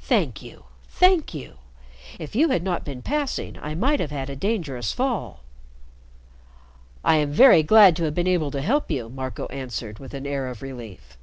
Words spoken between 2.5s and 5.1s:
not been passing I might have had a dangerous